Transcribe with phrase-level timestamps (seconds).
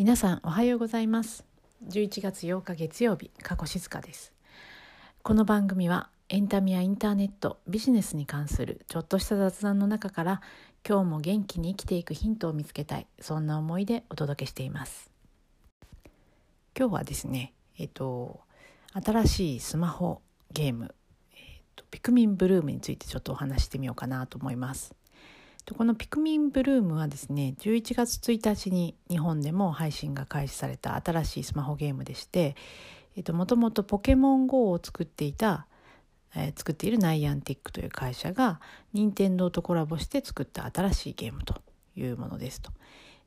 [0.00, 1.44] 皆さんおはようございます。
[1.86, 4.32] 11月8日月曜日加古静香です。
[5.22, 10.40] この番組はエンタメやインターネットビジネスに関するちょっとした雑談の中から
[10.88, 15.10] 今日も元気に生きていくヒントを見つけたいそんな思いでお届けしています。
[16.74, 18.40] 今日はですねえっと
[18.94, 20.94] 新しいスマホゲーム、
[21.34, 24.94] えっと、ピクミンブルームについてちょっとお話してみようかなと思います。
[25.76, 32.56] このピクミンブルームはですね11月1日に日本でも配信が開始された新しいスマホゲームでして、
[33.32, 35.66] もともとポケモン GO を作っていた、
[36.34, 38.60] えー、作っているナイアンティックという会社が
[38.92, 41.60] 任天堂とコラボして作った新しいゲームと
[41.96, 42.72] いうものですと。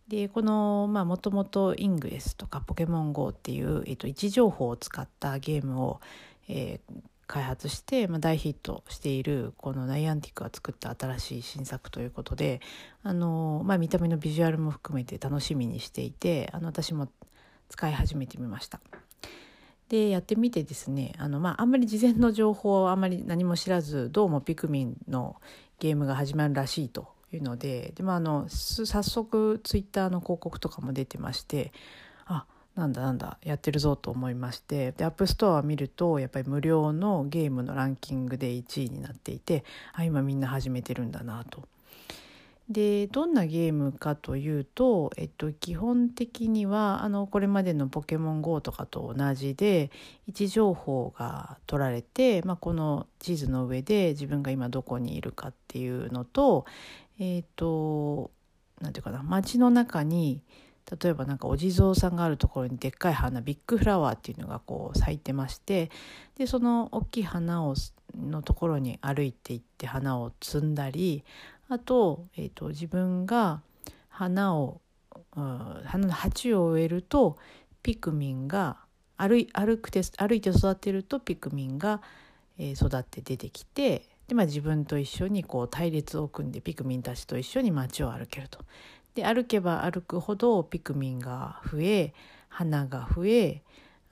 [0.07, 6.01] でこのもともとイングレスとかポケモン GO っていう、えっと、位置情報を使ったゲームを、
[6.49, 12.61] えー、開発して、まあ、大ヒットしているこのナイアンティックが作った新しい新作ということで
[13.03, 17.09] あの、まあ、見た目のビジュアルも含めて楽しみにしていてあの私も
[17.69, 18.79] 使い始めてみました。
[19.89, 25.35] でやってみてですねあの、まあ、あんまり事前の情報をあんまり何も知らずどうもピクミンの
[25.79, 31.73] ゲームが始まるらしいというのでで、まあ、あの早速ツイッターの広告とかも出てまして
[32.25, 41.67] あなんだなんだやってるぞと思いましてで App Store を見るとやっぱり無料のゲームのランキングで1位になっていてあ今みんな始めてるんだなと。
[42.69, 49.91] でどんなゲームかというと、えっと、基本的にはあのこれまでの「ポケモン GO」とかと同じで
[50.27, 56.65] 位置情報が取られて、まあ、この地図の上で自分が今どこにいるかっていうのと
[57.19, 58.31] えっ、と
[58.79, 60.41] 何て言うかな街の中に
[61.01, 65.89] 例えばなんかお地蔵さんがあるところにでっかい花ビッグフラワーっていうのがこう咲いてまして
[66.37, 67.75] でその大きい花を
[68.15, 71.23] のところに歩いていって花を摘んだり
[71.69, 73.61] あと,、えーと、自分が
[74.09, 74.81] 花を、
[75.33, 77.37] 花の鉢を植えると
[77.81, 78.77] ピクミンが
[79.17, 82.01] 歩い歩くて歩いて育てるとピクミンが、
[82.57, 88.59] えー、育って出てきてで、まあ、自分と一緒にこう隊列を組んでピクミンたちと一緒に街を歩けると。
[89.15, 92.13] で歩けば歩くほどピクミンが増え
[92.49, 93.61] 花が増え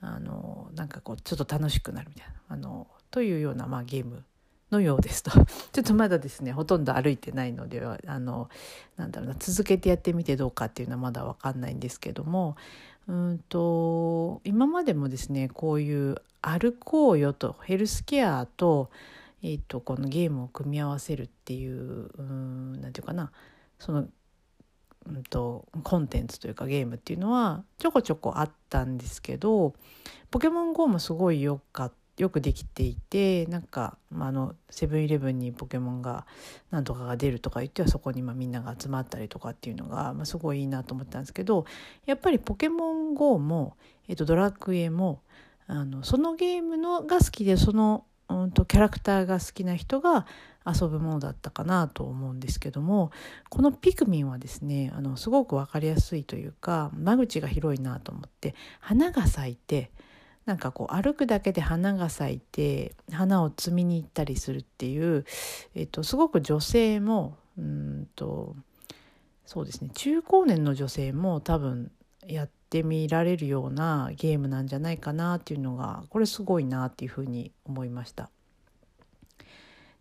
[0.00, 4.24] あのなんかこうちょっと楽しくなるみたいなあのというような、まあ、ゲーム
[4.72, 5.30] のようですと。
[5.72, 8.48] ちょっとまだですねほとんど歩いてないのであの
[8.96, 12.56] なんだろうな続けてやってみてどうかっていうのはまだ分かんないんですけども
[13.06, 18.90] うんと今までもですねこういう歩こうよとヘルスケアと,、
[19.42, 23.30] えーと、このゲームを組み合わせるっていううんなんていうかな
[23.78, 24.08] その
[25.06, 29.74] うんと、コンテンツというかゲームっていうのはちょこちょこあったんですけど
[30.30, 36.26] ポケモン GO もすごいよかよくできていてなんか、まあ、あのセブンイレブンにポケモンが
[36.70, 41.64] 何とかが出るとか言ってはそこにまあみんなが集まったりとかっていうのが、まあ、すごいいいなと思ったんですけど
[42.04, 43.76] やっぱりポケモン GO も、
[44.08, 45.22] えっと、ドラクエも
[45.66, 50.26] あのそのゲームのが好きでその、うんとキャラクターが好きな人が
[50.66, 53.10] 遊ぶものだったかなと思うんですけども
[53.48, 59.90] このピクミンはですねあのすごく分かりやすいというか間口が広いなと思って花が咲いて
[60.44, 65.24] なんかこう歩くだけで花が咲いて花を摘みに行ったりするっていう、
[65.74, 68.56] えっと、すごく女性もうんと
[69.46, 71.92] そうですね中高年の女性も多分
[72.26, 78.30] やってみられるようなゲームなんじゃないかなっていうのがこれすごいなっていうふうに思いました。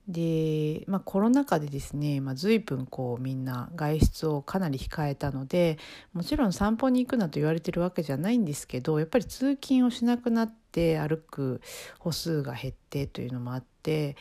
[0.08, 5.78] で、まあ、コロナ禍でですね、まあ、随分こうみんな外出をかなり控えたので
[6.14, 11.62] もちろん散歩に行くなと言われてるわけじゃないんですけどやっぱり通勤をしなくなって歩く
[12.00, 14.16] 歩数が減ってというのもあって、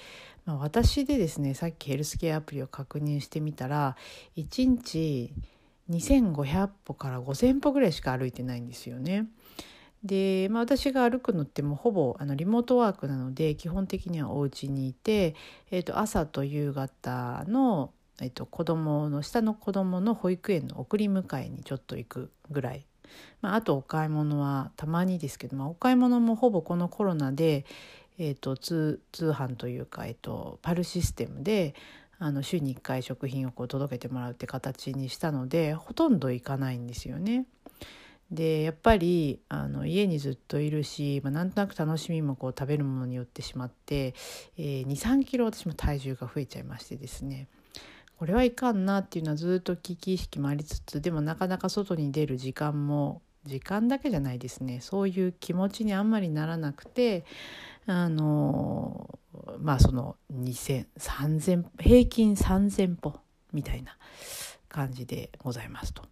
[0.44, 3.96] まあ、私でですねさっきヘルスケアアプリを確認してみたら
[4.36, 5.32] 1日
[5.90, 9.26] 2500歩から5000歩ぐらいしか歩いてないんですよね。
[10.04, 15.34] で、まあ、私が歩くのってもうほぼあのリモートワークなので基本的にはお家にいて、
[15.70, 22.86] えー、と朝と夕方の、えー、と子供の下の子供の保育園の送り迎えにちょっと行くぐらい、
[23.42, 27.66] まあ、あとお買い物はたまにですけど、まあ、お買い物もほぼこのコロナで、
[28.18, 31.74] えー、と通通販というか、えー、とパルシステムで
[32.22, 37.46] あの週に1回食品をこう届けてもらうって形にしたのでほとんど行かないんですよね。
[38.30, 44.14] でやっぱりあの家にずっといるし、まあ、なんとなく楽しみもこう食べるものによってしまって、
[44.56, 47.48] えー、23キロ私も体重が増えちゃいましてですね
[48.18, 57.24] これはいかんなっていうのはずっと危機意識もありつつでもなかなか外に出る時間も時間だけじゃないですねそういう気持ちにあんまりならなくて
[57.86, 59.18] あの
[59.58, 63.14] まあその2,0003,000平均3,000歩
[63.52, 63.96] みたいな
[64.68, 66.02] 感じでございますと。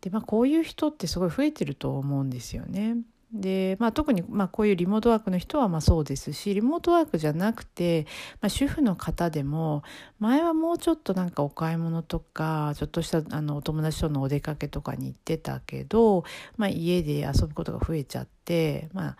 [0.00, 2.98] でまあこういう人ってすごい増えてると思うんですよね。
[3.32, 8.06] で、まあ、特にまあこういうリモートワークの人はまあそうですしリモートワークじゃなくて、
[8.40, 9.82] まあ、主婦の方でも
[10.18, 16.24] 前はもうちょっとなんかお買い物とかちょっとしたあのお友達とのお出かけとかに行ってたけど、
[16.56, 19.16] まあ、家で遊ぶことが増えちゃって、まあ、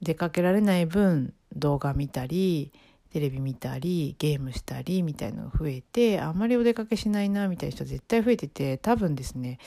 [0.00, 2.72] 出かけられない分動画見たり
[3.12, 9.58] テレビ見たりゲームしたりみたいなのが増えてあんまりお出かけしないなみたいな人絶対増えてて多分ですね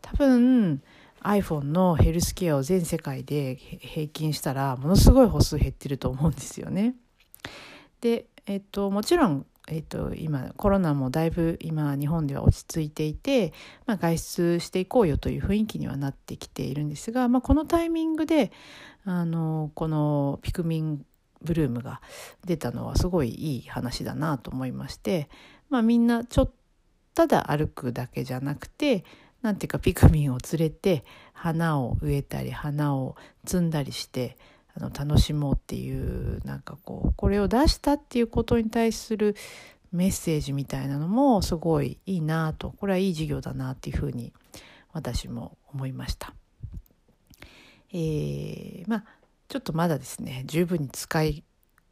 [0.00, 0.80] 多分
[1.24, 6.94] iPhone のヘルスケアを全世界で平均したらものすごい歩数減ってると思うんですよね。
[8.02, 13.54] で、えっと、もちろん、えっと、今コロナもだいぶ今日本では落ち着いていて、
[13.86, 18.52] まあ、外出していこうよという雰囲気にはなってきているんですが、まあ、このタイミングで
[19.06, 21.06] あのこのピクミン
[21.44, 22.00] ブルームが
[22.44, 25.28] 出たのはすごいいい話だなと思いまして、
[25.70, 26.52] まあ、みんなちょっと
[27.14, 29.04] ただ歩くだけじゃなくて
[29.40, 34.36] なんていうかピクミンを連れて花を植えたり花を摘んだりして
[34.76, 39.36] あの楽しもうっていうなんかこうこれを出したっていうことに対する
[39.92, 44.32] メッセージみたいなのもすごいいいなとこれはいい授業だなっていうふうに
[44.92, 46.34] 私も思いました。
[47.92, 49.04] えー、まあ
[49.48, 51.44] ちょっとまだですね十分に使い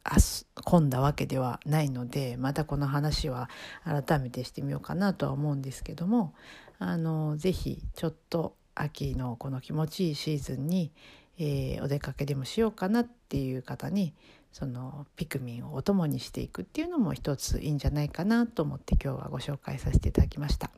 [0.03, 3.49] 込んだわけではないのでまたこの話は
[3.83, 6.33] 改めてしてみようかなとは思うんですけども
[6.79, 10.91] あのぜひちょっと秋のこの気持ちいいシーズンに、
[11.37, 14.13] えー、お出かけでもしようかなっていう方に
[14.51, 20.69] そのピクミンをお供にしていくっていうのも一ついいんじゃないかなと思って今日はご紹介させていただきました。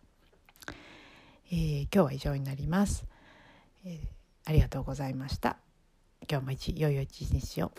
[1.52, 3.06] えー、今日は以上になります、
[3.86, 4.00] えー、
[4.46, 5.65] ありがとうございました。
[6.28, 7.72] 今日も一良い一日を。